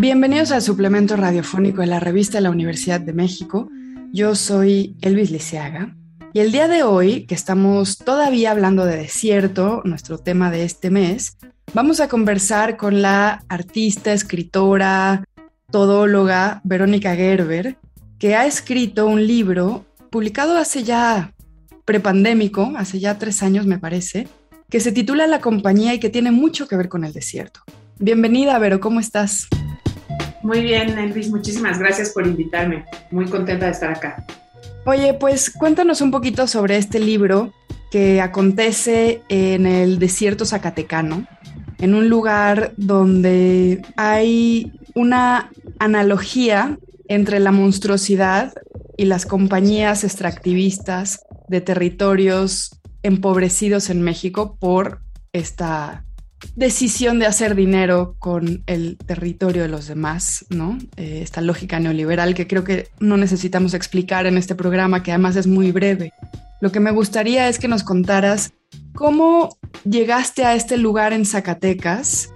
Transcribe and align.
Bienvenidos 0.00 0.50
al 0.50 0.62
suplemento 0.62 1.14
radiofónico 1.14 1.82
de 1.82 1.86
la 1.86 2.00
revista 2.00 2.40
la 2.40 2.48
Universidad 2.48 3.02
de 3.02 3.12
México. 3.12 3.68
Yo 4.14 4.34
soy 4.34 4.96
Elvis 5.02 5.30
Liceaga 5.30 5.94
y 6.32 6.40
el 6.40 6.52
día 6.52 6.68
de 6.68 6.82
hoy, 6.82 7.26
que 7.26 7.34
estamos 7.34 7.98
todavía 7.98 8.52
hablando 8.52 8.86
de 8.86 8.96
desierto, 8.96 9.82
nuestro 9.84 10.16
tema 10.16 10.50
de 10.50 10.64
este 10.64 10.88
mes, 10.88 11.36
vamos 11.74 12.00
a 12.00 12.08
conversar 12.08 12.78
con 12.78 13.02
la 13.02 13.44
artista, 13.50 14.14
escritora, 14.14 15.22
todóloga 15.70 16.62
Verónica 16.64 17.14
Gerber, 17.14 17.76
que 18.18 18.34
ha 18.34 18.46
escrito 18.46 19.06
un 19.06 19.26
libro 19.26 19.84
publicado 20.08 20.56
hace 20.56 20.82
ya 20.82 21.34
prepandémico, 21.84 22.72
hace 22.78 23.00
ya 23.00 23.18
tres 23.18 23.42
años 23.42 23.66
me 23.66 23.78
parece, 23.78 24.28
que 24.70 24.80
se 24.80 24.92
titula 24.92 25.26
La 25.26 25.42
compañía 25.42 25.92
y 25.92 26.00
que 26.00 26.08
tiene 26.08 26.30
mucho 26.30 26.66
que 26.68 26.76
ver 26.78 26.88
con 26.88 27.04
el 27.04 27.12
desierto. 27.12 27.60
Bienvenida, 27.98 28.58
Vero, 28.58 28.80
¿cómo 28.80 28.98
estás? 28.98 29.46
Muy 30.42 30.62
bien, 30.62 30.98
Elvis, 30.98 31.30
muchísimas 31.30 31.78
gracias 31.78 32.10
por 32.10 32.26
invitarme. 32.26 32.84
Muy 33.10 33.26
contenta 33.26 33.66
de 33.66 33.72
estar 33.72 33.90
acá. 33.90 34.24
Oye, 34.86 35.14
pues 35.14 35.50
cuéntanos 35.50 36.00
un 36.00 36.10
poquito 36.10 36.46
sobre 36.46 36.76
este 36.76 36.98
libro 36.98 37.52
que 37.90 38.20
acontece 38.20 39.22
en 39.28 39.66
el 39.66 39.98
desierto 39.98 40.46
zacatecano, 40.46 41.26
en 41.78 41.94
un 41.94 42.08
lugar 42.08 42.72
donde 42.76 43.82
hay 43.96 44.72
una 44.94 45.50
analogía 45.78 46.78
entre 47.08 47.40
la 47.40 47.52
monstruosidad 47.52 48.52
y 48.96 49.04
las 49.04 49.26
compañías 49.26 50.04
extractivistas 50.04 51.20
de 51.48 51.60
territorios 51.60 52.80
empobrecidos 53.02 53.90
en 53.90 54.02
México 54.02 54.56
por 54.60 55.00
esta 55.32 56.04
decisión 56.56 57.18
de 57.18 57.26
hacer 57.26 57.54
dinero 57.54 58.16
con 58.18 58.62
el 58.66 58.96
territorio 58.96 59.62
de 59.62 59.68
los 59.68 59.86
demás, 59.86 60.46
¿no? 60.50 60.78
Eh, 60.96 61.20
esta 61.22 61.40
lógica 61.40 61.80
neoliberal 61.80 62.34
que 62.34 62.46
creo 62.46 62.64
que 62.64 62.88
no 62.98 63.16
necesitamos 63.16 63.74
explicar 63.74 64.26
en 64.26 64.38
este 64.38 64.54
programa, 64.54 65.02
que 65.02 65.12
además 65.12 65.36
es 65.36 65.46
muy 65.46 65.72
breve. 65.72 66.12
Lo 66.60 66.72
que 66.72 66.80
me 66.80 66.90
gustaría 66.90 67.48
es 67.48 67.58
que 67.58 67.68
nos 67.68 67.82
contaras 67.82 68.52
cómo 68.94 69.56
llegaste 69.84 70.44
a 70.44 70.54
este 70.54 70.76
lugar 70.76 71.12
en 71.12 71.24
Zacatecas, 71.24 72.30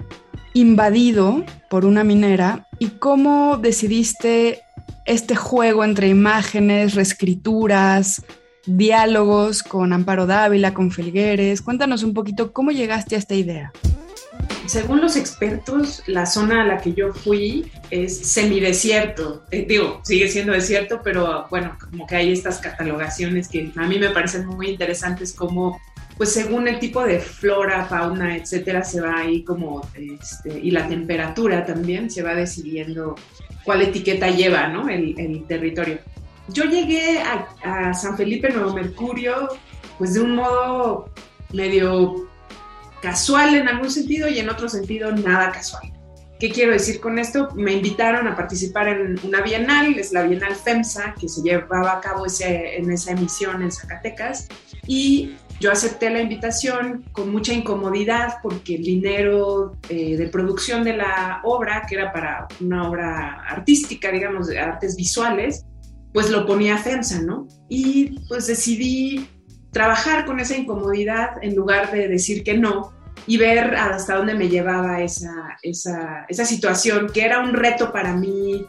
invadido 0.55 1.45
por 1.69 1.85
una 1.85 2.05
minera, 2.05 2.67
y 2.79 2.89
cómo 2.89 3.59
decidiste 3.59 4.61
este 5.07 5.37
juego 5.37 5.85
entre 5.85 6.09
imágenes, 6.09 6.95
reescrituras, 6.95 8.23
diálogos 8.67 9.63
con 9.63 9.93
Amparo 9.93 10.27
Dávila, 10.27 10.73
con 10.73 10.91
Felgueres. 10.91 11.61
Cuéntanos 11.61 12.03
un 12.03 12.15
poquito 12.15 12.53
cómo 12.53 12.71
llegaste 12.71 13.17
a 13.17 13.19
esta 13.19 13.35
idea. 13.35 13.73
Según 14.67 15.01
los 15.01 15.17
expertos, 15.17 16.03
la 16.07 16.27
zona 16.27 16.63
a 16.63 16.65
la 16.65 16.79
que 16.79 16.95
yo 16.95 17.13
fui 17.13 17.71
es 17.91 18.17
semidesierto. 18.17 19.45
Eh, 19.51 19.67
digo, 19.69 20.01
sigue 20.05 20.29
siendo 20.29 20.53
desierto, 20.53 21.01
pero 21.05 21.47
bueno, 21.51 21.77
como 21.79 22.07
que 22.07 22.17
hay 22.17 22.33
estas 22.33 22.59
catalogaciones 22.59 23.49
que 23.49 23.71
a 23.77 23.87
mí 23.87 23.99
me 23.99 24.11
parecen 24.11 24.47
muy 24.47 24.69
interesantes 24.69 25.33
como 25.33 25.79
pues 26.17 26.33
según 26.33 26.69
el 26.69 26.79
tipo 26.79 27.05
de 27.05 27.19
flora, 27.19 27.87
fauna, 27.87 28.37
etcétera, 28.37 28.85
se 28.85 29.01
va 29.01 29.19
ahí 29.19 29.43
como, 29.43 29.83
este, 29.97 30.61
y 30.61 30.71
la 30.71 30.87
temperatura 30.87 31.67
también, 31.67 32.09
se 32.09 32.23
va 32.23 32.35
decidiendo 32.35 33.17
cuál 33.65 33.83
etiqueta 33.83 34.31
lleva, 34.31 34.69
¿no? 34.69 34.89
El, 34.89 35.19
el 35.19 35.45
territorio. 35.47 35.99
Yo 36.49 36.65
llegué 36.65 37.21
a, 37.21 37.49
a, 37.65 37.95
San 37.95 38.17
Felipe 38.17 38.51
Nuevo 38.51 38.75
Mercurio, 38.75 39.49
pues 39.99 40.15
de 40.15 40.21
un 40.21 40.37
modo 40.37 41.09
medio 41.53 42.29
casual 43.05 43.55
en 43.55 43.69
algún 43.69 43.91
sentido 43.91 44.29
y 44.31 44.39
en 44.39 44.49
otro 44.49 44.67
sentido 44.67 45.13
nada 45.13 45.53
casual. 45.53 45.93
¿Qué 46.41 46.51
quiero 46.51 46.73
decir 46.73 47.01
con 47.01 47.19
esto? 47.19 47.51
Me 47.55 47.75
invitaron 47.75 48.27
a 48.27 48.35
participar 48.35 48.89
en 48.89 49.21
una 49.23 49.43
bienal, 49.43 49.99
es 49.99 50.11
la 50.13 50.23
Bienal 50.23 50.55
FEMSA, 50.55 51.15
que 51.21 51.29
se 51.29 51.43
llevaba 51.43 51.93
a 51.93 52.01
cabo 52.01 52.25
ese, 52.25 52.79
en 52.79 52.91
esa 52.91 53.13
emisión 53.13 53.63
en 53.63 53.71
Zacatecas, 53.71 54.49
y 54.87 55.35
yo 55.61 55.71
acepté 55.71 56.09
la 56.09 56.23
invitación 56.23 57.05
con 57.13 57.31
mucha 57.31 57.53
incomodidad 57.53 58.39
porque 58.43 58.77
el 58.77 58.85
dinero 58.85 59.77
eh, 59.91 60.17
de 60.17 60.27
producción 60.29 60.83
de 60.83 60.97
la 60.97 61.41
obra, 61.45 61.85
que 61.87 61.97
era 61.97 62.11
para 62.11 62.49
una 62.61 62.89
obra 62.89 63.45
artística, 63.47 64.11
digamos, 64.11 64.47
de 64.49 64.59
artes 64.59 64.97
visuales, 64.97 65.67
pues 66.15 66.31
lo 66.31 66.47
ponía 66.47 66.79
FEMSA, 66.79 67.21
¿no? 67.21 67.49
Y 67.69 68.19
pues 68.29 68.47
decidí 68.47 69.29
trabajar 69.75 70.25
con 70.25 70.41
esa 70.41 70.57
incomodidad 70.57 71.43
en 71.43 71.55
lugar 71.55 71.91
de 71.91 72.09
decir 72.09 72.45
que 72.45 72.57
no 72.57 72.95
y 73.27 73.37
ver 73.37 73.75
hasta 73.75 74.17
dónde 74.17 74.35
me 74.35 74.49
llevaba 74.49 75.03
esa, 75.03 75.59
esa, 75.63 76.45
situación, 76.45 77.11
que 77.13 77.25
era 77.25 77.41
un 77.41 77.53
reto 77.53 77.93
para 77.93 78.15
mí, 78.15 78.65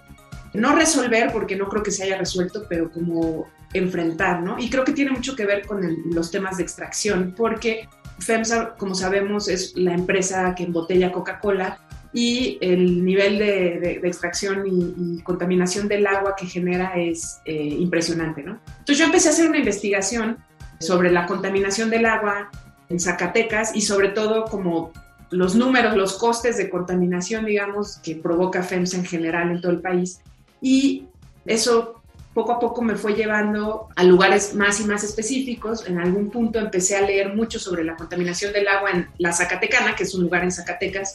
no 0.53 0.75
resolver, 0.75 1.31
porque 1.31 1.55
no 1.55 1.69
creo 1.69 1.83
que 1.83 1.91
se 1.91 2.03
haya 2.03 2.17
resuelto, 2.17 2.65
pero 2.67 2.91
como 2.91 3.45
enfrentar, 3.73 4.41
¿no? 4.41 4.57
Y 4.57 4.69
creo 4.69 4.83
que 4.83 4.93
tiene 4.93 5.11
mucho 5.11 5.35
que 5.35 5.45
ver 5.45 5.65
con 5.65 5.81
los 6.11 6.31
temas 6.31 6.57
de 6.57 6.63
extracción, 6.63 7.33
porque 7.35 7.87
FEMSA, 8.19 8.75
como 8.75 8.95
sabemos, 8.95 9.47
es 9.47 9.75
la 9.75 9.93
empresa 9.93 10.55
que 10.55 10.63
embotella 10.63 11.11
Coca-Cola 11.11 11.79
y 12.13 12.57
el 12.61 13.03
nivel 13.03 13.37
de, 13.37 13.99
extracción 14.03 14.63
y, 14.65 15.21
contaminación 15.21 15.89
del 15.89 16.07
agua 16.07 16.33
que 16.37 16.47
genera 16.47 16.93
es 16.95 17.41
eh, 17.43 17.53
impresionante, 17.53 18.41
¿no? 18.41 18.59
Entonces 18.79 18.97
yo 18.97 19.05
empecé 19.05 19.27
a 19.27 19.31
hacer 19.31 19.49
una 19.49 19.57
investigación 19.57 20.37
sobre 20.85 21.11
la 21.11 21.25
contaminación 21.25 21.89
del 21.89 22.05
agua 22.05 22.49
en 22.89 22.99
Zacatecas 22.99 23.75
y 23.75 23.81
sobre 23.81 24.09
todo 24.09 24.45
como 24.45 24.91
los 25.31 25.55
números, 25.55 25.95
los 25.95 26.17
costes 26.17 26.57
de 26.57 26.69
contaminación, 26.69 27.45
digamos, 27.45 27.97
que 27.97 28.15
provoca 28.15 28.63
FEMSA 28.63 28.97
en 28.97 29.05
general 29.05 29.51
en 29.51 29.61
todo 29.61 29.71
el 29.71 29.81
país. 29.81 30.19
Y 30.61 31.05
eso 31.45 32.01
poco 32.33 32.51
a 32.51 32.59
poco 32.59 32.81
me 32.81 32.95
fue 32.95 33.13
llevando 33.15 33.87
a 33.95 34.03
lugares 34.03 34.53
más 34.55 34.79
y 34.81 34.83
más 34.83 35.03
específicos. 35.03 35.87
En 35.87 35.99
algún 35.99 36.29
punto 36.29 36.59
empecé 36.59 36.97
a 36.97 37.01
leer 37.01 37.33
mucho 37.33 37.59
sobre 37.59 37.83
la 37.83 37.95
contaminación 37.95 38.51
del 38.51 38.67
agua 38.67 38.91
en 38.91 39.07
la 39.17 39.31
Zacatecana, 39.31 39.95
que 39.95 40.03
es 40.03 40.13
un 40.13 40.23
lugar 40.23 40.43
en 40.43 40.51
Zacatecas, 40.51 41.13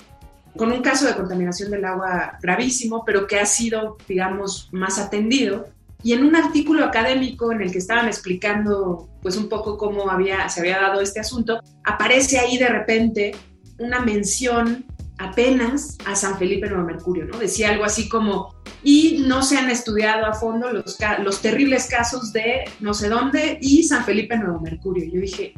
con 0.56 0.72
un 0.72 0.80
caso 0.80 1.06
de 1.06 1.14
contaminación 1.14 1.70
del 1.70 1.84
agua 1.84 2.38
gravísimo, 2.42 3.04
pero 3.04 3.26
que 3.26 3.38
ha 3.38 3.46
sido, 3.46 3.98
digamos, 4.08 4.68
más 4.72 4.98
atendido. 4.98 5.68
Y 6.02 6.12
en 6.12 6.24
un 6.24 6.36
artículo 6.36 6.84
académico 6.84 7.52
en 7.52 7.60
el 7.60 7.70
que 7.72 7.78
estaban 7.78 8.06
explicando 8.06 9.08
pues 9.22 9.36
un 9.36 9.48
poco 9.48 9.76
cómo 9.76 10.10
había, 10.10 10.48
se 10.48 10.60
había 10.60 10.80
dado 10.80 11.00
este 11.00 11.20
asunto, 11.20 11.60
aparece 11.84 12.38
ahí 12.38 12.56
de 12.58 12.68
repente 12.68 13.32
una 13.78 14.00
mención 14.00 14.86
apenas 15.18 15.98
a 16.06 16.16
San 16.16 16.38
Felipe 16.38 16.68
Nuevo 16.68 16.84
Mercurio, 16.84 17.26
¿no? 17.26 17.38
Decía 17.38 17.70
algo 17.70 17.84
así 17.84 18.08
como, 18.08 18.54
y 18.82 19.24
no 19.26 19.42
se 19.42 19.58
han 19.58 19.70
estudiado 19.70 20.24
a 20.24 20.32
fondo 20.32 20.72
los, 20.72 20.96
los 21.22 21.42
terribles 21.42 21.86
casos 21.86 22.32
de 22.32 22.64
no 22.80 22.94
sé 22.94 23.10
dónde 23.10 23.58
y 23.60 23.82
San 23.82 24.04
Felipe 24.04 24.38
Nuevo 24.38 24.60
Mercurio. 24.60 25.04
Yo 25.12 25.20
dije, 25.20 25.52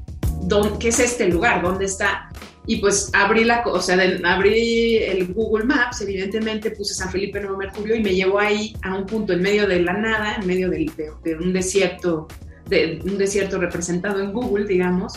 ¿qué 0.81 0.89
es 0.89 0.99
este 0.99 1.29
lugar? 1.29 1.63
¿Dónde 1.63 1.85
está? 1.85 2.29
Y 2.67 2.77
pues 2.77 3.11
abrí 3.13 3.45
la, 3.45 3.63
o 3.67 3.81
sea, 3.81 3.99
abrí 4.25 4.99
el 4.99 5.33
Google 5.33 5.65
Maps, 5.65 6.01
evidentemente 6.01 6.71
puse 6.71 6.95
San 6.95 7.11
Felipe 7.11 7.41
Nuevo 7.41 7.57
Mercurio 7.57 7.97
y 7.97 8.03
me 8.03 8.15
llevó 8.15 8.39
ahí 8.39 8.75
a 8.83 8.95
un 8.95 9.05
punto 9.05 9.33
en 9.33 9.43
medio 9.43 9.67
de 9.67 9.81
la 9.81 9.95
nada, 9.95 10.37
en 10.37 10.47
medio 10.47 10.71
de, 10.71 10.91
de 11.25 11.35
un 11.35 11.53
desierto, 11.53 12.29
de 12.69 13.01
un 13.05 13.19
desierto 13.19 13.59
representado 13.59 14.21
en 14.21 14.33
Google, 14.33 14.67
digamos. 14.67 15.15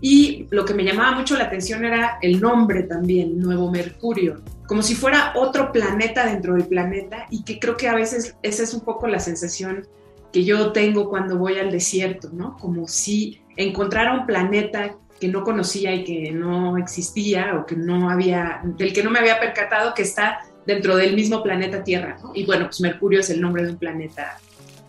Y 0.00 0.46
lo 0.50 0.64
que 0.64 0.74
me 0.74 0.84
llamaba 0.84 1.16
mucho 1.16 1.36
la 1.36 1.44
atención 1.44 1.84
era 1.84 2.18
el 2.22 2.40
nombre 2.40 2.84
también, 2.84 3.38
Nuevo 3.38 3.70
Mercurio, 3.70 4.42
como 4.66 4.82
si 4.82 4.94
fuera 4.94 5.32
otro 5.34 5.72
planeta 5.72 6.26
dentro 6.26 6.54
del 6.54 6.66
planeta 6.66 7.26
y 7.30 7.42
que 7.42 7.58
creo 7.58 7.76
que 7.76 7.88
a 7.88 7.94
veces 7.94 8.36
esa 8.42 8.62
es 8.62 8.74
un 8.74 8.80
poco 8.82 9.08
la 9.08 9.18
sensación 9.18 9.86
que 10.32 10.44
yo 10.44 10.72
tengo 10.72 11.08
cuando 11.08 11.38
voy 11.38 11.58
al 11.58 11.70
desierto, 11.70 12.30
¿no? 12.32 12.56
Como 12.56 12.86
si 12.86 13.40
encontrara 13.56 14.14
un 14.14 14.26
planeta 14.26 14.96
que 15.20 15.28
no 15.28 15.42
conocía 15.42 15.94
y 15.94 16.04
que 16.04 16.30
no 16.32 16.76
existía 16.76 17.54
o 17.56 17.66
que 17.66 17.76
no 17.76 18.08
había, 18.08 18.60
del 18.64 18.92
que 18.92 19.02
no 19.02 19.10
me 19.10 19.18
había 19.18 19.40
percatado 19.40 19.94
que 19.94 20.02
está 20.02 20.40
dentro 20.66 20.96
del 20.96 21.14
mismo 21.14 21.42
planeta 21.42 21.82
Tierra, 21.82 22.18
¿no? 22.22 22.32
Y 22.34 22.44
bueno, 22.44 22.66
pues 22.66 22.80
Mercurio 22.80 23.20
es 23.20 23.30
el 23.30 23.40
nombre 23.40 23.64
de 23.64 23.70
un 23.70 23.78
planeta 23.78 24.38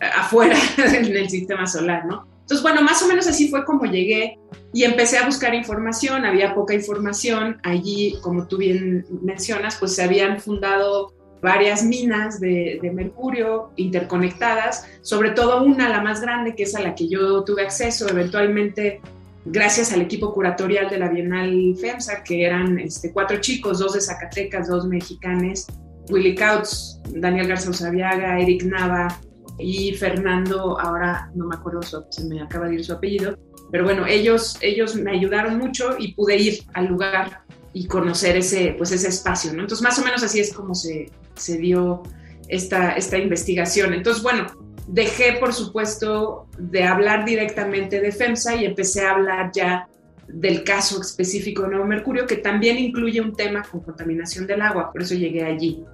eh, 0.00 0.06
afuera 0.14 0.56
en 0.78 1.16
el 1.16 1.28
sistema 1.28 1.66
solar, 1.66 2.04
¿no? 2.06 2.26
Entonces, 2.50 2.62
bueno, 2.62 2.82
más 2.82 3.00
o 3.02 3.06
menos 3.06 3.28
así 3.28 3.48
fue 3.48 3.64
como 3.64 3.84
llegué 3.84 4.36
Y 4.72 4.82
empecé 4.82 5.18
a 5.18 5.24
buscar 5.24 5.54
información, 5.54 6.24
había 6.24 6.52
poca 6.52 6.74
información. 6.74 7.60
Allí, 7.62 8.18
como 8.22 8.48
tú 8.48 8.56
bien 8.56 9.06
mencionas, 9.22 9.76
pues 9.76 9.94
se 9.94 10.02
habían 10.02 10.40
fundado 10.40 11.12
varias 11.42 11.84
minas 11.84 12.40
de, 12.40 12.78
mercurio 12.92 13.70
interconectadas, 13.76 14.86
sobre 15.02 15.30
todo 15.30 15.62
una, 15.62 15.88
la 15.88 16.00
más 16.00 16.20
grande, 16.20 16.54
que 16.54 16.64
es 16.64 16.74
a 16.74 16.80
la 16.80 16.94
que 16.94 17.08
yo 17.08 17.44
tuve 17.44 17.62
acceso 17.62 18.08
eventualmente 18.08 19.00
gracias 19.44 19.92
al 19.92 20.02
equipo 20.02 20.32
curatorial 20.32 20.90
de 20.90 20.98
la 20.98 21.08
Bienal 21.08 21.74
FEMSA, 21.80 22.22
que 22.22 22.44
eran 22.44 22.78
este, 22.78 23.12
cuatro 23.12 23.40
chicos, 23.40 23.78
dos 23.78 23.94
de 23.94 24.00
Zacatecas, 24.00 24.68
dos 24.68 24.86
mexicanos, 24.86 25.66
Willy 26.10 26.34
Kautz, 26.34 27.00
Daniel 27.14 27.48
Garza 27.48 27.70
Usabiaga, 27.70 28.38
Eric 28.38 28.64
Nava 28.64 29.08
y 29.58 29.92
Fernando, 29.94 30.78
ahora 30.78 31.30
no 31.34 31.46
me 31.46 31.56
acuerdo, 31.56 31.80
se 31.82 32.24
me 32.24 32.42
acaba 32.42 32.68
de 32.68 32.76
ir 32.76 32.84
su 32.84 32.92
apellido, 32.92 33.38
pero 33.70 33.84
bueno, 33.84 34.06
ellos, 34.06 34.58
ellos 34.60 34.94
me 34.96 35.12
ayudaron 35.12 35.58
mucho 35.58 35.96
y 35.98 36.14
pude 36.14 36.36
ir 36.36 36.62
al 36.74 36.86
lugar 36.86 37.42
y 37.72 37.86
conocer 37.86 38.36
ese, 38.36 38.74
pues 38.76 38.92
ese 38.92 39.08
espacio, 39.08 39.52
¿no? 39.52 39.62
Entonces, 39.62 39.82
más 39.82 39.98
o 39.98 40.04
menos 40.04 40.22
así 40.22 40.40
es 40.40 40.52
como 40.52 40.74
se, 40.74 41.10
se 41.34 41.58
dio 41.58 42.02
esta, 42.48 42.92
esta 42.92 43.16
investigación. 43.16 43.94
Entonces, 43.94 44.22
bueno, 44.22 44.46
dejé, 44.88 45.34
por 45.34 45.54
supuesto, 45.54 46.46
de 46.58 46.84
hablar 46.84 47.24
directamente 47.24 48.00
de 48.00 48.12
FEMSA 48.12 48.56
y 48.56 48.64
empecé 48.64 49.06
a 49.06 49.12
hablar 49.12 49.50
ya 49.54 49.88
del 50.26 50.64
caso 50.64 51.00
específico 51.00 51.62
de 51.62 51.70
Nuevo 51.70 51.86
Mercurio, 51.86 52.26
que 52.26 52.36
también 52.36 52.78
incluye 52.78 53.20
un 53.20 53.34
tema 53.34 53.62
con 53.62 53.80
contaminación 53.80 54.46
del 54.46 54.62
agua, 54.62 54.92
por 54.92 55.02
eso 55.02 55.14
llegué 55.14 55.44
allí. 55.44 55.84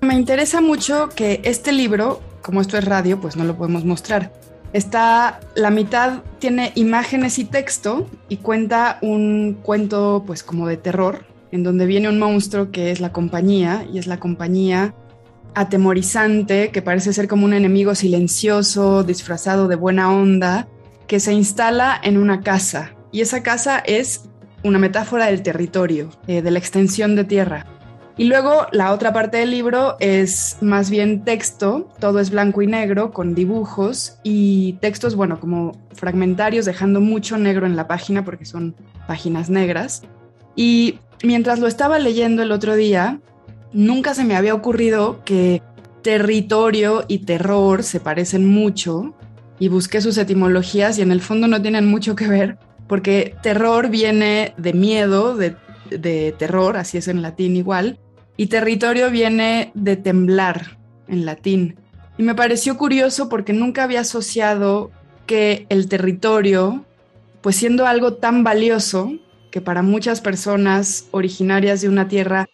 Me 0.00 0.14
interesa 0.14 0.60
mucho 0.60 1.08
que 1.14 1.40
este 1.44 1.72
libro, 1.72 2.20
como 2.42 2.60
esto 2.60 2.78
es 2.78 2.84
radio, 2.84 3.20
pues 3.20 3.36
no 3.36 3.44
lo 3.44 3.56
podemos 3.56 3.84
mostrar. 3.84 4.32
Está, 4.72 5.40
la 5.56 5.70
mitad 5.70 6.22
tiene 6.38 6.72
imágenes 6.76 7.38
y 7.38 7.44
texto 7.44 8.08
y 8.28 8.36
cuenta 8.36 8.98
un 9.02 9.58
cuento 9.62 10.22
pues 10.26 10.44
como 10.44 10.68
de 10.68 10.76
terror, 10.76 11.24
en 11.50 11.64
donde 11.64 11.86
viene 11.86 12.08
un 12.08 12.18
monstruo 12.18 12.70
que 12.70 12.92
es 12.92 13.00
la 13.00 13.12
compañía 13.12 13.84
y 13.92 13.98
es 13.98 14.06
la 14.06 14.20
compañía 14.20 14.94
atemorizante, 15.54 16.70
que 16.70 16.82
parece 16.82 17.12
ser 17.12 17.26
como 17.26 17.44
un 17.44 17.54
enemigo 17.54 17.96
silencioso, 17.96 19.02
disfrazado 19.02 19.66
de 19.66 19.74
buena 19.74 20.12
onda, 20.12 20.68
que 21.08 21.18
se 21.18 21.32
instala 21.32 22.00
en 22.02 22.18
una 22.18 22.40
casa. 22.40 22.94
Y 23.10 23.22
esa 23.22 23.42
casa 23.42 23.80
es 23.80 24.28
una 24.62 24.78
metáfora 24.78 25.26
del 25.26 25.42
territorio, 25.42 26.10
eh, 26.28 26.42
de 26.42 26.50
la 26.52 26.60
extensión 26.60 27.16
de 27.16 27.24
tierra. 27.24 27.66
Y 28.20 28.24
luego 28.24 28.66
la 28.70 28.92
otra 28.92 29.14
parte 29.14 29.38
del 29.38 29.50
libro 29.50 29.96
es 29.98 30.58
más 30.60 30.90
bien 30.90 31.24
texto, 31.24 31.88
todo 32.00 32.20
es 32.20 32.28
blanco 32.28 32.60
y 32.60 32.66
negro, 32.66 33.12
con 33.12 33.34
dibujos 33.34 34.18
y 34.22 34.74
textos, 34.74 35.14
bueno, 35.14 35.40
como 35.40 35.72
fragmentarios, 35.94 36.66
dejando 36.66 37.00
mucho 37.00 37.38
negro 37.38 37.64
en 37.64 37.76
la 37.76 37.88
página 37.88 38.22
porque 38.22 38.44
son 38.44 38.76
páginas 39.06 39.48
negras. 39.48 40.02
Y 40.54 40.98
mientras 41.22 41.60
lo 41.60 41.66
estaba 41.66 41.98
leyendo 41.98 42.42
el 42.42 42.52
otro 42.52 42.74
día, 42.74 43.22
nunca 43.72 44.12
se 44.12 44.24
me 44.24 44.36
había 44.36 44.52
ocurrido 44.52 45.24
que 45.24 45.62
territorio 46.02 47.06
y 47.08 47.20
terror 47.20 47.82
se 47.82 48.00
parecen 48.00 48.46
mucho 48.46 49.14
y 49.58 49.68
busqué 49.68 50.02
sus 50.02 50.18
etimologías 50.18 50.98
y 50.98 51.00
en 51.00 51.10
el 51.10 51.22
fondo 51.22 51.48
no 51.48 51.62
tienen 51.62 51.86
mucho 51.86 52.16
que 52.16 52.28
ver 52.28 52.58
porque 52.86 53.34
terror 53.42 53.88
viene 53.88 54.52
de 54.58 54.74
miedo, 54.74 55.38
de, 55.38 55.56
terror, 56.38 56.76
así 56.76 56.98
es 56.98 57.08
en 57.08 57.22
latín 57.22 57.56
igual, 57.56 57.98
y 58.40 58.46
territorio 58.46 59.10
viene 59.10 59.70
de 59.74 59.96
temblar 59.96 60.78
en 61.08 61.26
latín. 61.26 61.76
Y 62.16 62.22
me 62.22 62.34
pareció 62.34 62.78
curioso 62.78 63.28
porque 63.28 63.52
nunca 63.52 63.84
había 63.84 64.00
asociado 64.00 64.90
que 65.26 65.66
el 65.68 65.90
territorio, 65.90 66.86
pues 67.42 67.56
siendo 67.56 67.86
algo 67.86 68.14
tan 68.14 68.42
valioso, 68.42 69.12
que 69.50 69.60
para 69.60 69.82
muchas 69.82 70.22
personas 70.22 71.06
originarias 71.10 71.82
de 71.82 71.90
una 71.90 72.08
tierra 72.08 72.48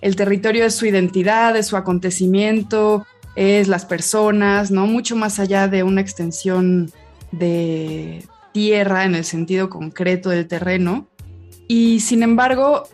el 0.00 0.14
territorio 0.14 0.64
es 0.64 0.76
su 0.76 0.86
identidad, 0.86 1.56
es 1.56 1.66
su 1.66 1.76
acontecimiento, 1.76 3.04
es 3.34 3.66
las 3.66 3.84
personas, 3.84 4.70
¿no? 4.70 4.86
Mucho 4.86 5.16
más 5.16 5.40
allá 5.40 5.66
de 5.66 5.82
una 5.82 6.02
extensión 6.02 6.92
de 7.32 8.24
tierra 8.52 9.06
en 9.06 9.16
el 9.16 9.24
sentido 9.24 9.68
concreto 9.68 10.30
del 10.30 10.46
terreno. 10.46 11.08
Y 11.66 11.98
sin 11.98 12.22
embargo, 12.22 12.84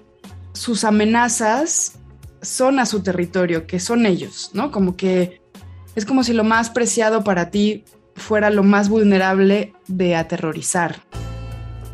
sus 0.55 0.85
amenazas 0.85 1.98
son 2.49 2.79
a 2.79 2.87
su 2.87 3.03
territorio, 3.03 3.67
que 3.67 3.79
son 3.79 4.07
ellos, 4.07 4.51
¿no? 4.55 4.71
Como 4.71 4.97
que 4.97 5.41
es 5.95 6.05
como 6.05 6.25
si 6.25 6.33
lo 6.33 6.45
más 6.45 6.71
preciado 6.71 7.25
para 7.25 7.51
ti 7.51 7.85
fuera 8.17 8.51
lo 8.51 8.63
más 8.63 8.89
vulnerable 8.89 9.75
de 9.87 10.17
aterrorizar. 10.17 11.03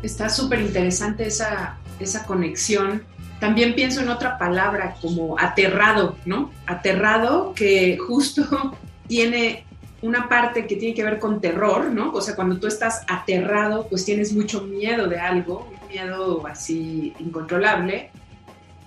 Está 0.01 0.29
súper 0.29 0.61
interesante 0.61 1.27
esa, 1.27 1.77
esa 1.99 2.25
conexión 2.25 3.03
también 3.39 3.75
pienso 3.75 4.01
en 4.01 4.09
otra 4.09 4.37
palabra 4.37 4.95
como 5.01 5.37
aterrado, 5.37 6.15
¿no? 6.25 6.51
Aterrado 6.65 7.53
que 7.53 7.97
justo 7.97 8.75
tiene 9.07 9.65
una 10.01 10.29
parte 10.29 10.67
que 10.67 10.75
tiene 10.75 10.95
que 10.95 11.03
ver 11.03 11.19
con 11.19 11.41
terror, 11.41 11.91
¿no? 11.91 12.11
O 12.11 12.21
sea, 12.21 12.35
cuando 12.35 12.57
tú 12.57 12.67
estás 12.67 13.03
aterrado, 13.07 13.87
pues 13.89 14.05
tienes 14.05 14.33
mucho 14.33 14.61
miedo 14.61 15.07
de 15.07 15.19
algo, 15.19 15.69
un 15.81 15.87
miedo 15.87 16.45
así 16.47 17.13
incontrolable, 17.19 18.11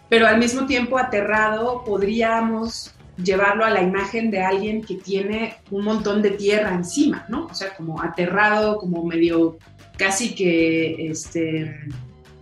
pero 0.09 0.27
al 0.27 0.39
mismo 0.39 0.67
tiempo 0.67 0.99
aterrado 0.99 1.85
podríamos 1.85 2.95
llevarlo 3.23 3.65
a 3.65 3.71
la 3.71 3.83
imagen 3.83 4.31
de 4.31 4.43
alguien 4.43 4.83
que 4.83 4.95
tiene 4.95 5.57
un 5.71 5.85
montón 5.85 6.23
de 6.23 6.31
tierra 6.31 6.73
encima, 6.73 7.27
¿no? 7.29 7.47
O 7.47 7.55
sea, 7.55 7.75
como 7.75 8.01
aterrado, 8.01 8.79
como 8.79 9.05
medio 9.05 9.59
casi 9.97 10.35
que 10.35 11.11
este 11.11 11.75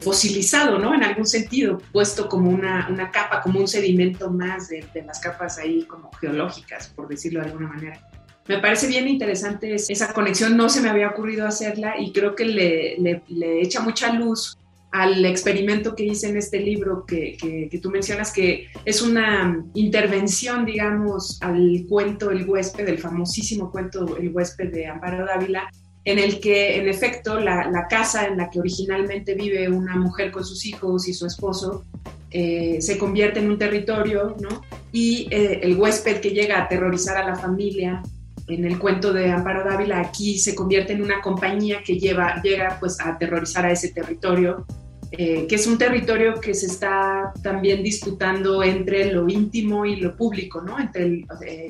fosilizado, 0.00 0.78
¿no? 0.78 0.94
En 0.94 1.02
algún 1.02 1.26
sentido, 1.26 1.78
puesto 1.92 2.28
como 2.28 2.50
una, 2.50 2.88
una 2.90 3.10
capa, 3.10 3.40
como 3.40 3.60
un 3.60 3.66
sedimento 3.66 4.30
más 4.30 4.68
de, 4.68 4.86
las 5.04 5.18
capas 5.18 5.58
ahí 5.58 5.82
como 5.84 6.10
geológicas, 6.20 6.88
por 6.88 7.08
decirlo 7.08 7.40
de 7.40 7.46
alguna 7.46 7.68
manera. 7.68 8.00
Me 8.46 8.58
parece 8.58 8.86
bien 8.86 9.08
interesante 9.08 9.74
esa 9.74 10.12
conexión, 10.12 10.56
no 10.56 10.68
se 10.68 10.80
me 10.80 10.88
había 10.88 11.08
ocurrido 11.08 11.46
hacerla 11.46 11.98
y 11.98 12.12
creo 12.12 12.36
que 12.36 12.44
le, 12.44 13.22
le, 13.26 13.60
echa 13.60 13.80
mucha 13.80 14.12
luz 14.12 14.56
al 14.96 15.25
experimento 15.26 15.94
que 15.94 16.04
hice 16.04 16.28
en 16.31 16.38
este 16.38 16.58
libro 16.58 17.04
que, 17.04 17.37
que, 17.37 17.69
que, 17.69 17.78
tú 17.78 17.90
mencionas, 17.90 18.32
que 18.32 18.69
es 18.84 19.02
una 19.02 19.62
intervención, 19.75 20.64
digamos, 20.64 21.38
al 21.43 21.84
cuento 21.87 22.31
El 22.31 22.48
huésped, 22.48 22.88
el 22.88 22.98
famosísimo 22.98 23.70
cuento 23.70 24.16
El 24.16 24.31
huésped 24.34 24.72
de 24.72 24.87
Amparo 24.87 25.26
Dávila, 25.26 25.70
en 26.06 26.19
el 26.19 26.40
que 26.40 26.76
en 26.81 26.88
efecto 26.88 27.38
la, 27.38 27.87
casa 27.90 28.26
en 28.26 28.38
la 28.38 28.48
que 28.48 28.58
originalmente 28.58 29.34
vive 29.34 29.69
una 29.69 29.96
mujer 29.96 30.31
con 30.31 30.44
sus 30.44 30.64
hijos 30.64 31.06
y 31.08 31.12
su 31.12 31.26
esposo 31.26 31.84
eh, 32.31 32.78
se 32.81 32.96
convierte 32.96 33.40
en 33.40 33.50
un 33.50 33.58
territorio, 33.58 34.34
¿no? 34.40 34.62
Y 34.92 35.28
eh, 35.31 35.60
el 35.62 35.76
huésped 35.76 36.20
que 36.20 36.31
llega 36.31 36.56
a 36.56 36.62
aterrorizar 36.62 37.18
a 37.18 37.26
la 37.26 37.35
familia 37.37 38.02
en 38.49 38.64
el 38.64 38.78
cuento 38.78 39.12
de 39.12 39.30
Amparo 39.30 39.68
Dávila 39.68 40.00
aquí 40.00 40.38
se 40.38 40.54
convierte 40.54 40.92
en 40.92 41.02
una 41.02 41.20
compañía 41.20 41.82
que 41.85 41.99
lleva, 41.99 42.40
llega 42.42 42.76
pues 42.78 43.00
a 43.00 43.11
aterrorizar 43.11 43.66
a 43.66 43.73
ese 43.73 43.88
territorio, 43.88 44.64
eh, 45.12 45.46
que 45.46 45.54
es 45.54 45.66
un 45.66 45.78
territorio 45.78 46.40
que 46.40 46.54
se 46.54 46.66
está 46.66 47.32
también 47.42 47.82
disputando 47.82 48.62
entre 48.62 49.12
lo 49.12 49.28
íntimo 49.28 49.86
y 49.86 49.96
lo 49.96 50.16
público, 50.16 50.60
¿no? 50.60 50.78
Entre 50.78 51.25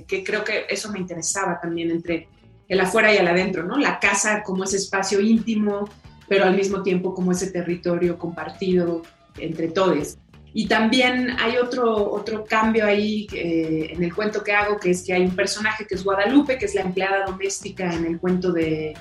que 0.07 0.25
creo 0.25 0.43
que 0.43 0.65
eso 0.69 0.91
me 0.91 0.99
interesaba 0.99 1.61
también 1.61 1.91
entre 1.91 2.29
el 2.69 2.81
afuera 2.81 3.13
y 3.13 3.19
el 3.19 3.29
adentro, 3.29 3.63
¿no? 3.63 3.77
La 3.77 3.99
casa 3.99 4.43
como 4.43 4.65
ese 4.65 4.77
espacio 4.77 5.21
íntimo, 5.21 5.89
pero 6.29 6.45
al 6.45 6.57
mismo 6.57 6.83
tiempo 6.83 7.15
como 7.15 7.33
ese 7.33 7.51
territorio 7.51 8.19
compartido 8.19 9.03
entre 9.39 9.69
todos. 9.69 10.19
Y 10.53 10.67
también 10.67 11.37
hay 11.39 11.59
otro, 11.59 12.11
otro 12.11 12.45
cambio 12.45 12.87
ahí 12.87 13.27
eh, 13.35 13.91
en 13.91 14.03
el 14.03 14.15
cuento 14.15 14.43
que 14.43 14.53
hago, 14.53 14.79
que 14.79 14.91
es 14.91 15.05
que 15.05 15.13
hay 15.13 15.23
un 15.23 15.37
personaje 15.37 15.87
que 15.87 15.95
es 15.95 16.03
Guadalupe, 16.03 16.57
que 16.57 16.65
es 16.65 16.75
la 16.75 16.81
empleada 16.81 17.27
doméstica 17.27 17.93
en 17.93 18.07
el 18.07 18.19
cuento 18.19 18.53
de, 18.53 18.95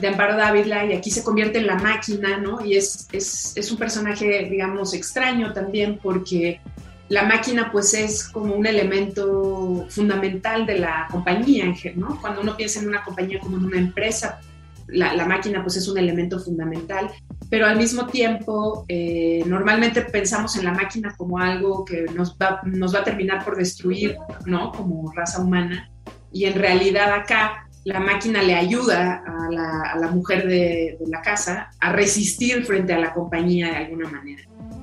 de 0.00 0.08
Amparo 0.08 0.36
Dávila, 0.36 0.84
y 0.86 0.92
aquí 0.92 1.10
se 1.10 1.24
convierte 1.24 1.58
en 1.58 1.66
la 1.66 1.76
máquina, 1.76 2.38
¿no? 2.38 2.64
Y 2.64 2.76
es, 2.76 3.08
es, 3.12 3.52
es 3.56 3.70
un 3.70 3.78
personaje, 3.78 4.48
digamos, 4.50 4.94
extraño 4.94 5.52
también 5.52 5.98
porque 6.02 6.60
la 7.08 7.24
máquina 7.24 7.70
pues 7.72 7.94
es 7.94 8.28
como 8.28 8.54
un 8.54 8.66
elemento 8.66 9.86
fundamental 9.88 10.66
de 10.66 10.78
la 10.78 11.08
compañía, 11.10 11.74
¿no? 11.96 12.20
Cuando 12.20 12.42
uno 12.42 12.56
piensa 12.56 12.80
en 12.80 12.88
una 12.88 13.02
compañía 13.02 13.40
como 13.40 13.56
en 13.56 13.64
una 13.64 13.78
empresa, 13.78 14.40
la, 14.88 15.26
máquina 15.26 15.62
pues 15.62 15.76
es 15.76 15.88
un 15.88 15.98
elemento 15.98 16.38
fundamental, 16.38 17.10
pero 17.50 17.66
al 17.66 17.76
mismo 17.76 18.06
tiempo 18.06 18.84
eh, 18.88 19.42
normalmente 19.46 20.02
pensamos 20.02 20.56
en 20.56 20.64
la 20.64 20.72
máquina 20.72 21.14
como 21.16 21.38
algo 21.38 21.84
que 21.84 22.06
nos 22.14 22.36
va, 22.36 22.60
nos 22.64 22.94
va 22.94 23.00
a 23.00 23.04
terminar 23.04 23.44
por 23.44 23.56
destruir, 23.56 24.16
¿no? 24.46 24.72
Como 24.72 25.10
raza 25.12 25.40
humana, 25.40 25.90
y 26.32 26.44
en 26.44 26.54
realidad 26.54 27.12
acá 27.12 27.67
la 27.88 28.00
máquina 28.00 28.42
le 28.42 28.54
ayuda 28.54 29.24
a 29.26 29.96
la, 29.98 30.10
mujer 30.10 30.46
de, 30.46 30.98
la 31.06 31.22
casa 31.22 31.70
a 31.80 31.90
resistir 31.90 32.64
frente 32.66 32.92
a 32.92 32.98
la 32.98 33.14
compañía 33.14 33.68
de 33.68 33.76
alguna 33.76 34.10
manera. 34.10 34.42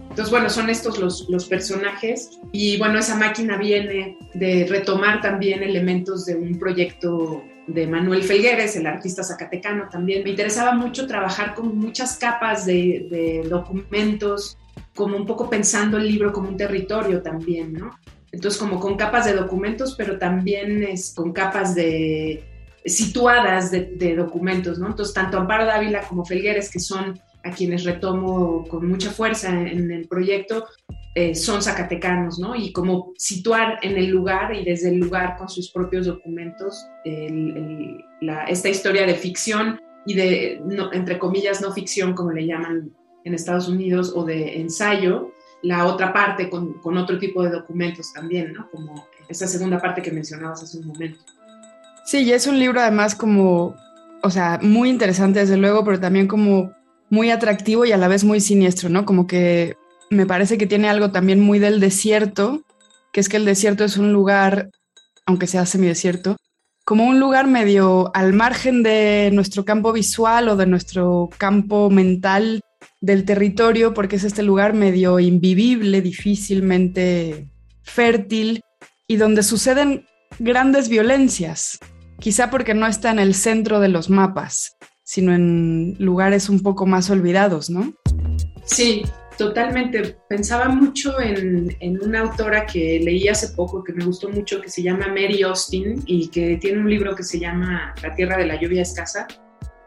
Entonces, 0.09 0.31
bueno, 0.31 0.50
son 0.50 0.71
estos 0.71 0.97
los, 0.97 1.29
los 1.29 1.45
personajes 1.45 2.39
y 2.51 2.79
bueno, 2.79 2.97
esa 2.97 3.15
máquina 3.15 3.57
viene 3.57 4.17
de 4.33 4.65
retomar 4.67 5.21
también 5.21 5.62
elementos 5.62 6.25
de 6.25 6.35
un 6.35 6.57
proyecto 6.57 7.43
de 7.67 7.85
Manuel 7.85 8.24
Felgueres, 8.24 8.75
el 8.75 8.88
artista 8.88 9.24
zacatecano 9.24 9.88
también. 9.88 10.24
Me 10.24 10.31
interesaba 10.31 10.74
mucho 10.74 11.05
trabajar 11.05 11.53
con 11.53 11.77
muchas 11.77 12.17
capas 12.17 12.65
de, 12.65 13.07
de 13.12 13.47
documentos, 13.47 14.57
como 14.95 15.15
un 15.15 15.27
poco 15.27 15.47
pensando 15.47 15.97
el 15.97 16.07
libro 16.07 16.33
como 16.33 16.50
un 16.50 16.57
territorio 16.57 17.21
también, 17.21 17.74
¿no? 17.74 17.91
Entonces, 18.31 18.59
como 18.59 18.79
con 18.79 18.95
capas 18.95 19.25
de 19.25 19.33
documentos, 19.33 19.93
pero 19.95 20.17
también 20.17 20.83
es 20.83 21.13
con 21.15 21.33
capas 21.33 21.75
de 21.75 22.54
situadas 22.86 23.72
de, 23.72 24.15
documentos, 24.15 24.77
¿no? 24.77 24.88
Entonces, 24.88 25.13
tanto 25.13 25.38
Amparo 25.38 25.65
Dávila 25.65 26.08
como 26.08 26.24
Felgueres, 26.24 26.70
que 26.70 26.80
son 26.80 27.20
a 27.44 27.51
quienes 27.51 27.84
retomo 27.84 28.68
con 28.68 28.88
mucha 28.88 29.12
fuerza 29.12 29.50
en, 29.50 29.92
el 29.92 30.08
proyecto, 30.08 30.65
eh, 31.15 31.36
son 31.36 31.62
zacatecanos, 31.62 32.39
¿no? 32.39 32.56
Y 32.56 32.72
como 32.72 33.13
situar 33.18 33.80
en 33.82 33.98
el 33.98 34.08
lugar 34.08 34.54
y 34.54 34.63
desde 34.63 34.89
el 34.89 34.98
lugar 34.98 35.38
con 35.38 35.50
sus 35.50 35.72
propios 35.72 36.06
documentos 36.06 36.86
esta 38.48 38.70
historia 38.70 39.06
de 39.06 39.15
ficción 39.15 39.80
y 40.06 40.13
de, 40.13 40.62
entre 40.94 41.18
comillas, 41.18 41.62
no 41.62 41.72
ficción, 41.72 42.13
como 42.13 42.32
le 42.32 42.46
llaman 42.46 42.92
en 43.24 43.34
Estados 43.34 43.68
Unidos, 43.68 44.13
o 44.15 44.24
de 44.24 44.60
ensayo, 44.60 45.32
la 45.63 45.88
otra 45.88 46.13
parte 46.13 46.50
con, 46.50 46.74
con 46.74 46.98
otro 46.98 47.18
tipo 47.18 47.44
de 47.44 47.50
documentos 47.50 48.13
también, 48.13 48.54
¿no? 48.54 48.70
Como 48.70 49.08
esa 49.27 49.48
segunda 49.48 49.80
parte 49.80 50.01
que 50.01 50.12
mencionabas 50.12 50.62
hace 50.62 50.77
un 50.77 50.88
momento. 50.88 51.20
Sí, 52.05 52.19
y 52.19 52.33
es 52.33 52.45
un 52.45 52.59
libro 52.59 52.79
además 52.79 53.15
como, 53.15 53.75
o 54.21 54.29
sea, 54.29 54.59
muy 54.62 54.91
interesante 54.91 55.39
desde 55.39 55.57
luego, 55.57 55.83
pero 55.83 56.00
también 56.00 56.27
como 56.27 56.71
muy 57.09 57.31
atractivo 57.31 57.83
y 57.83 57.91
a 57.93 57.97
la 57.97 58.07
vez 58.07 58.24
muy 58.24 58.39
siniestro, 58.39 58.89
¿no? 58.89 59.05
Como 59.05 59.25
que 59.25 59.75
me 60.12 60.27
parece 60.27 60.59
que 60.59 60.67
tiene 60.67 60.88
algo 60.88 61.09
también 61.09 61.39
muy 61.39 61.57
del 61.57 61.79
desierto, 61.79 62.62
que 63.12 63.21
es 63.21 63.27
que 63.27 63.38
el 63.38 63.45
desierto 63.45 63.83
es 63.83 63.97
un 63.97 64.13
lugar, 64.13 64.69
aunque 65.25 65.47
sea 65.47 65.65
semidesierto, 65.65 66.38
como 66.85 67.05
un 67.05 67.19
lugar 67.19 67.47
medio 67.47 68.12
al 68.13 68.33
margen 68.33 68.83
de 68.83 69.31
nuestro 69.33 69.65
campo 69.65 69.91
visual 69.91 70.47
o 70.50 70.55
de 70.55 70.67
nuestro 70.67 71.31
campo 71.39 71.89
mental 71.89 72.62
del 73.01 73.25
territorio, 73.25 73.95
porque 73.95 74.17
es 74.17 74.24
este 74.24 74.43
lugar 74.43 74.75
medio 74.75 75.19
invivible, 75.19 76.01
difícilmente 76.01 77.47
fértil 77.81 78.62
y 79.07 79.15
donde 79.15 79.41
suceden 79.41 80.05
grandes 80.38 80.88
violencias 80.88 81.79
quizá 82.19 82.50
porque 82.50 82.74
no 82.74 82.88
está 82.88 83.12
en 83.12 83.19
el 83.19 83.34
centro 83.34 83.79
de 83.79 83.89
los 83.89 84.10
mapas, 84.10 84.77
sino 85.03 85.34
en 85.34 85.95
lugares 86.00 86.50
un 86.50 86.62
poco 86.62 86.86
más 86.86 87.10
olvidados, 87.10 87.69
¿no? 87.69 87.93
Sí, 88.65 89.03
totalmente. 89.38 90.17
Pensaba 90.27 90.69
mucho 90.69 91.19
en, 91.22 91.75
una 92.01 92.22
autora 92.22 92.65
que 92.65 93.00
leí 93.00 93.27
hace 93.27 93.50
poco, 93.50 93.84
que 93.84 93.93
me 93.93 94.05
gustó 94.05 94.29
mucho, 94.29 94.62
que 94.62 94.69
se 94.69 94.81
llama 94.81 95.07
Mary 95.07 95.43
Austin 95.43 96.03
y 96.05 96.29
que 96.29 96.57
tiene 96.57 96.79
un 96.79 96.89
libro 96.89 97.15
que 97.15 97.24
se 97.24 97.39
llama 97.39 97.93
La 98.01 98.15
Tierra 98.15 98.38
de 98.38 98.48
la 98.48 98.60
Lluvia 98.60 98.81
Escasa, 98.81 99.27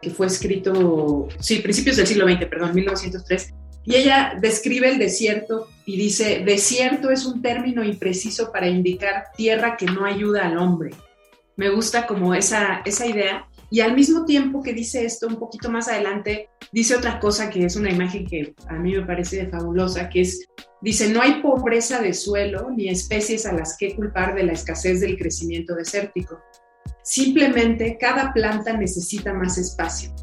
que 0.01 0.11
fue 0.11 0.27
escrito, 0.27 1.29
sí, 1.41 1.59
principios 1.59 1.97
del 1.97 2.07
siglo 2.07 2.29
XX, 2.29 2.47
perdón, 2.47 2.75
1903. 2.75 3.55
Y 3.85 3.95
ella 3.95 4.35
describe 4.41 4.91
el 4.91 4.99
desierto 4.99 5.67
y 5.87 5.97
dice, 5.97 6.43
desierto 6.45 7.11
es 7.11 7.25
un 7.25 7.41
término 7.41 7.83
impreciso 7.83 8.53
para 8.53 8.69
indicar 8.69 9.25
tierra 9.37 9.77
que 9.79 9.87
no 9.87 10.05
ayuda 10.05 10.47
al 10.47 10.59
hombre 10.59 10.91
me 11.59 11.71
gusta 11.71 12.07
como 12.07 12.35
esa, 12.35 12.83
esa 12.85 13.05
idea. 13.05 13.47
Y 13.69 13.81
al 13.81 13.95
mismo 13.95 14.25
tiempo 14.25 14.63
que 14.63 14.73
dice 14.73 15.05
esto, 15.05 15.27
un 15.27 15.39
poquito 15.41 15.69
más 15.69 15.89
adelante, 15.89 16.49
dice 16.73 16.97
otra 16.97 17.19
cosa 17.19 17.51
que 17.51 17.67
es 17.67 17.75
una 17.75 17.91
imagen 17.91 18.27
que 18.27 18.55
a 18.69 18.75
mí 18.75 18.95
me 18.95 19.03
parece 19.05 19.47
fabulosa, 19.49 20.09
que 20.09 20.23
es, 20.23 20.47
dice, 20.81 21.13
no 21.13 21.21
hay 21.21 21.43
pobreza 21.43 22.01
de 22.01 22.15
suelo 22.15 22.71
ni 22.71 22.89
especies 22.89 23.45
a 23.45 23.53
las 23.53 23.77
que 23.77 23.97
culpar 23.97 24.37
de 24.37 24.45
la 24.45 24.53
escasez 24.53 25.01
del 25.01 25.19
crecimiento 25.19 25.75
desértico. 25.75 26.41
Simplemente 27.03 27.99
cada 28.01 28.33
planta 28.33 28.75
necesita 28.75 29.35
más 29.35 29.59
espacio. 29.59 30.15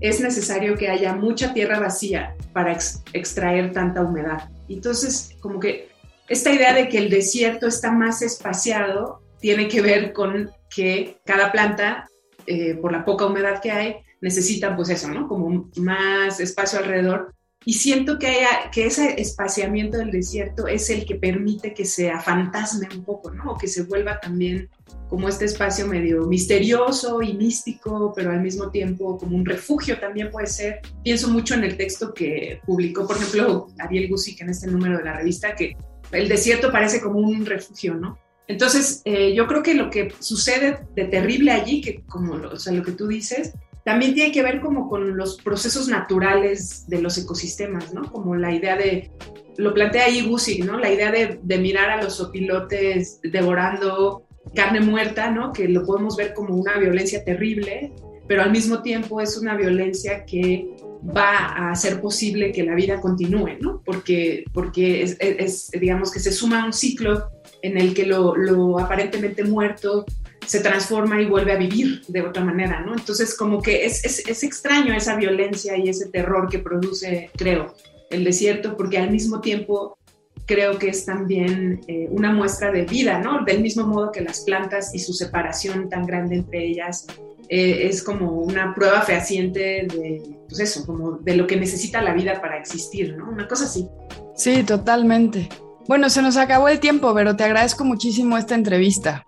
Es 0.00 0.20
necesario 0.20 0.76
que 0.76 0.90
haya 0.90 1.14
mucha 1.14 1.54
tierra 1.54 1.80
vacía 1.80 2.36
para 2.52 2.76
extraer 3.14 3.72
tanta 3.72 4.02
humedad. 4.02 4.50
Entonces, 4.68 5.30
como 5.40 5.58
que 5.58 5.88
esta 6.28 6.52
idea 6.52 6.74
de 6.74 6.90
que 6.90 6.98
el 6.98 7.08
desierto 7.08 7.66
está 7.66 7.90
más 7.90 8.20
espaciado 8.20 9.23
tiene 9.44 9.68
que 9.68 9.82
ver 9.82 10.14
con 10.14 10.50
que 10.74 11.18
cada 11.26 11.52
planta, 11.52 12.08
eh, 12.46 12.76
por 12.76 12.90
la 12.90 13.04
poca 13.04 13.26
humedad 13.26 13.60
que 13.60 13.70
hay, 13.70 13.96
necesita 14.22 14.74
pues 14.74 14.88
eso, 14.88 15.08
¿no? 15.08 15.28
Como 15.28 15.70
más 15.76 16.40
espacio 16.40 16.78
alrededor. 16.78 17.34
Y 17.66 17.74
siento 17.74 18.18
que, 18.18 18.28
haya, 18.28 18.70
que 18.72 18.86
ese 18.86 19.20
espaciamiento 19.20 19.98
del 19.98 20.12
desierto 20.12 20.66
es 20.66 20.88
el 20.88 21.04
que 21.04 21.16
permite 21.16 21.74
que 21.74 21.84
se 21.84 22.10
afantasme 22.10 22.88
un 22.96 23.04
poco, 23.04 23.32
¿no? 23.32 23.52
O 23.52 23.58
que 23.58 23.68
se 23.68 23.82
vuelva 23.82 24.18
también 24.18 24.70
como 25.10 25.28
este 25.28 25.44
espacio 25.44 25.86
medio 25.86 26.22
misterioso 26.22 27.20
y 27.20 27.34
místico, 27.34 28.14
pero 28.16 28.30
al 28.30 28.40
mismo 28.40 28.70
tiempo 28.70 29.18
como 29.18 29.36
un 29.36 29.44
refugio 29.44 30.00
también 30.00 30.30
puede 30.30 30.46
ser. 30.46 30.80
Pienso 31.02 31.28
mucho 31.28 31.52
en 31.52 31.64
el 31.64 31.76
texto 31.76 32.14
que 32.14 32.62
publicó, 32.64 33.06
por 33.06 33.16
ejemplo, 33.16 33.66
Ariel 33.78 34.08
Gusick 34.08 34.40
en 34.40 34.48
este 34.48 34.68
número 34.68 34.96
de 34.96 35.04
la 35.04 35.18
revista, 35.18 35.54
que 35.54 35.76
el 36.12 36.28
desierto 36.30 36.72
parece 36.72 37.02
como 37.02 37.18
un 37.18 37.44
refugio, 37.44 37.92
¿no? 37.92 38.23
Entonces, 38.46 39.00
eh, 39.04 39.34
yo 39.34 39.46
creo 39.46 39.62
que 39.62 39.74
lo 39.74 39.90
que 39.90 40.12
sucede 40.18 40.80
de 40.94 41.04
terrible 41.06 41.52
allí, 41.52 41.80
que 41.80 42.02
como 42.02 42.36
lo, 42.36 42.52
o 42.52 42.58
sea, 42.58 42.72
lo 42.72 42.82
que 42.82 42.92
tú 42.92 43.06
dices, 43.06 43.54
también 43.84 44.14
tiene 44.14 44.32
que 44.32 44.42
ver 44.42 44.60
como 44.60 44.88
con 44.88 45.16
los 45.16 45.36
procesos 45.40 45.88
naturales 45.88 46.86
de 46.88 47.00
los 47.00 47.16
ecosistemas, 47.18 47.92
¿no? 47.92 48.10
Como 48.10 48.34
la 48.34 48.52
idea 48.52 48.76
de, 48.76 49.10
lo 49.56 49.72
plantea 49.72 50.06
ahí 50.06 50.26
Gussig, 50.26 50.64
¿no? 50.64 50.78
La 50.78 50.92
idea 50.92 51.10
de, 51.10 51.38
de 51.42 51.58
mirar 51.58 51.90
a 51.90 52.02
los 52.02 52.20
opilotes 52.20 53.20
devorando 53.22 54.26
carne 54.54 54.80
muerta, 54.80 55.30
¿no? 55.30 55.52
Que 55.52 55.68
lo 55.68 55.84
podemos 55.84 56.16
ver 56.16 56.34
como 56.34 56.54
una 56.54 56.78
violencia 56.78 57.24
terrible, 57.24 57.92
pero 58.26 58.42
al 58.42 58.50
mismo 58.50 58.82
tiempo 58.82 59.20
es 59.20 59.36
una 59.36 59.56
violencia 59.56 60.24
que 60.24 60.68
va 61.16 61.36
a 61.36 61.70
hacer 61.70 62.00
posible 62.00 62.52
que 62.52 62.64
la 62.64 62.74
vida 62.74 63.00
continúe, 63.00 63.58
¿no? 63.60 63.82
Porque, 63.84 64.44
porque 64.52 65.02
es, 65.02 65.16
es 65.20 65.70
digamos, 65.78 66.10
que 66.10 66.20
se 66.20 66.32
suma 66.32 66.62
a 66.62 66.66
un 66.66 66.72
ciclo 66.72 67.30
en 67.64 67.78
el 67.78 67.94
que 67.94 68.04
lo, 68.04 68.78
aparentemente 68.78 69.42
muerto 69.42 70.04
se 70.46 70.60
transforma 70.60 71.20
y 71.22 71.24
vuelve 71.24 71.52
a 71.52 71.56
vivir 71.56 72.02
de 72.08 72.20
otra 72.20 72.44
manera, 72.44 72.80
¿no? 72.80 72.92
Entonces, 72.92 73.34
como 73.34 73.62
que 73.62 73.86
es, 73.86 74.04
es, 74.04 74.42
extraño 74.42 74.94
esa 74.94 75.16
violencia 75.16 75.74
y 75.78 75.88
ese 75.88 76.10
terror 76.10 76.50
que 76.50 76.58
produce, 76.58 77.30
creo, 77.34 77.74
el 78.10 78.22
desierto, 78.22 78.76
porque 78.76 78.98
al 78.98 79.10
mismo 79.10 79.40
tiempo 79.40 79.96
creo 80.44 80.78
que 80.78 80.90
es 80.90 81.06
también 81.06 81.80
eh, 81.88 82.06
una 82.10 82.34
muestra 82.34 82.70
de 82.70 82.82
vida, 82.82 83.18
¿no? 83.18 83.44
Del 83.46 83.62
mismo 83.62 83.86
modo 83.86 84.12
que 84.12 84.20
las 84.20 84.40
plantas 84.40 84.94
y 84.94 84.98
su 84.98 85.14
separación 85.14 85.88
tan 85.88 86.04
grande 86.04 86.36
entre 86.36 86.66
ellas 86.66 87.06
eh, 87.48 87.86
es 87.88 88.02
como 88.02 88.42
una 88.42 88.74
prueba 88.74 89.00
fehaciente 89.00 89.86
de, 89.88 90.22
pues 90.46 90.60
eso, 90.60 90.84
como 90.84 91.12
de 91.12 91.34
lo 91.34 91.46
que 91.46 91.56
necesita 91.56 92.02
la 92.02 92.12
vida 92.12 92.42
para 92.42 92.58
existir, 92.58 93.16
¿no? 93.16 93.30
Una 93.30 93.48
cosa 93.48 93.64
así. 93.64 93.88
Sí, 94.36 94.62
totalmente. 94.64 95.48
Bueno, 95.86 96.08
se 96.08 96.22
nos 96.22 96.36
acabó 96.36 96.68
el 96.68 96.80
tiempo, 96.80 97.12
pero 97.14 97.36
te 97.36 97.44
agradezco 97.44 97.84
muchísimo 97.84 98.38
esta 98.38 98.54
entrevista. 98.54 99.26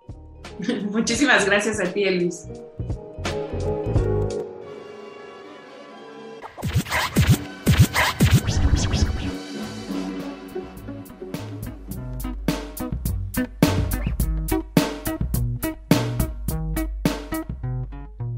Muchísimas 0.91 1.45
gracias 1.45 1.79
a 1.79 1.83
ti, 1.91 2.03
Elvis. 2.03 2.45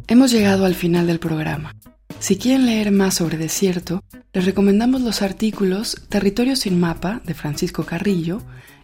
Hemos 0.07 0.31
llegado 0.31 0.65
al 0.65 0.75
final 0.75 1.07
del 1.07 1.19
programa. 1.19 1.71
Si 2.19 2.37
quieren 2.37 2.65
leer 2.65 2.91
más 2.91 3.13
sobre 3.15 3.37
desierto, 3.37 4.03
les 4.33 4.45
recomendamos 4.45 4.99
los 5.01 5.21
artículos 5.21 6.01
Territorio 6.09 6.57
sin 6.57 6.79
mapa 6.79 7.21
de 7.25 7.33
Francisco 7.33 7.85
Carrillo 7.85 8.41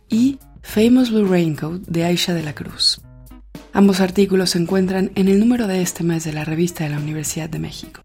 y 0.10 0.40
Famous 0.62 1.12
Blue 1.12 1.28
Raincoat 1.28 1.82
de 1.82 2.06
Aisha 2.06 2.34
de 2.34 2.44
la 2.44 2.56
Cruz. 2.56 3.02
Ambos 3.74 4.00
artículos 4.00 4.52
se 4.52 4.60
encuentran 4.60 5.12
en 5.16 5.28
el 5.28 5.38
número 5.40 5.68
de 5.68 5.82
este 5.82 6.04
mes 6.04 6.24
de 6.24 6.32
la 6.32 6.46
revista 6.46 6.86
de 6.86 6.92
la 6.92 6.98
Universidad 6.98 7.50
de 7.50 7.60
México. 7.60 8.00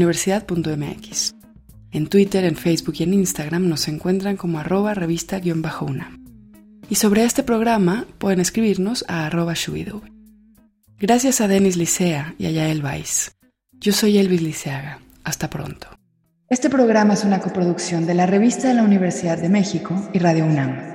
En 1.92 2.06
Twitter, 2.06 2.44
en 2.44 2.56
Facebook 2.56 2.94
y 2.99 3.02
en 3.02 3.12
Instagram 3.12 3.68
nos 3.68 3.87
encuentran 3.87 4.38
como 4.38 4.58
arroba 4.58 4.94
revista-una. 4.94 6.18
Y 6.88 6.94
sobre 6.94 7.25
este 7.25 7.42
programa 7.42 8.06
pueden 8.18 8.40
escribirnos 8.40 9.04
a 9.08 9.26
arroba 9.26 9.52
Gracias 10.99 11.40
a 11.42 11.49
Denis 11.49 11.76
Licea 11.76 12.34
y 12.38 12.46
a 12.46 12.50
Yael 12.50 12.82
Weiss. 12.82 13.32
Yo 13.72 13.92
soy 13.92 14.16
Elvis 14.16 14.40
Liceaga. 14.40 15.00
Hasta 15.22 15.50
pronto. 15.50 15.88
Este 16.49 16.70
programa 16.70 17.14
es 17.14 17.25
una 17.25 17.40
coproducción 17.40 18.06
de 18.06 18.14
la 18.14 18.26
Revista 18.26 18.68
de 18.68 18.75
la 18.75 18.84
Universidad 18.84 19.38
de 19.38 19.49
México 19.49 20.08
y 20.12 20.18
Radio 20.18 20.46
UNAM. 20.46 20.92